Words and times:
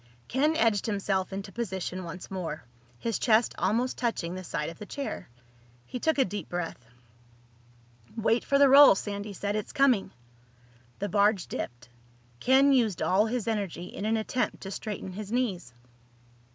Ken 0.27 0.55
edged 0.57 0.87
himself 0.87 1.31
into 1.31 1.51
position 1.51 2.03
once 2.03 2.31
more, 2.31 2.63
his 2.97 3.19
chest 3.19 3.53
almost 3.59 3.99
touching 3.99 4.33
the 4.33 4.43
side 4.43 4.67
of 4.69 4.79
the 4.79 4.85
chair. 4.87 5.29
He 5.85 5.99
took 5.99 6.17
a 6.17 6.25
deep 6.25 6.49
breath. 6.49 6.87
"Wait 8.17 8.43
for 8.43 8.57
the 8.57 8.67
roll," 8.67 8.95
Sandy 8.95 9.31
said. 9.31 9.55
"It's 9.55 9.71
coming." 9.71 10.09
The 10.97 11.07
barge 11.09 11.45
dipped. 11.45 11.87
Ken 12.39 12.73
used 12.73 13.03
all 13.03 13.27
his 13.27 13.47
energy 13.47 13.85
in 13.85 14.05
an 14.05 14.17
attempt 14.17 14.61
to 14.61 14.71
straighten 14.71 15.11
his 15.11 15.31
knees. 15.31 15.71